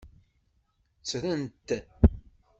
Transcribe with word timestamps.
Ttren-t. 0.99 1.69